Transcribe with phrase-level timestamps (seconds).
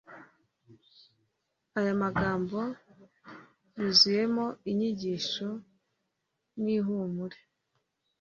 [1.79, 2.59] Aya magambo
[3.77, 5.47] yuzuyemo inyigisho
[6.61, 7.39] n'ihumure.